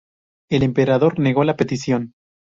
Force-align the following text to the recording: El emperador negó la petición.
El 0.49 0.63
emperador 0.63 1.19
negó 1.19 1.43
la 1.43 1.55
petición. 1.55 2.13